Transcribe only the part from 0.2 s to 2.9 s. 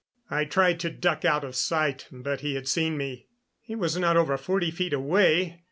I tried to duck out of sight, but he had